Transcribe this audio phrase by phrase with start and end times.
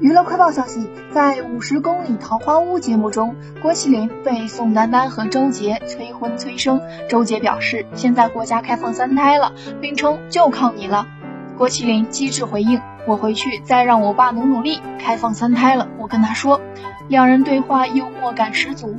[0.00, 11.06] 娱乐快报消息在五十公里桃花坞节目中郭麒麟被宋丹丹和周杰催婚催生周杰表示现在国家开放三胎了并称就靠你了。
[11.58, 16.60] 郭麒麟机智回应我回去再让我爸努努力开放三胎了我跟他说。
[17.08, 18.96] 两人对话幽默感十足。